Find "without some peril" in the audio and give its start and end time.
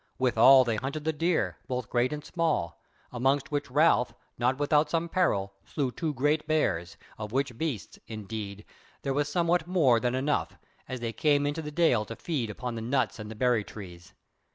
4.57-5.53